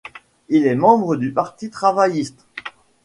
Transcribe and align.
Il 0.49 0.65
était 0.65 0.73
membre 0.73 1.15
du 1.15 1.31
Parti 1.31 1.69
travailliste. 1.69 2.47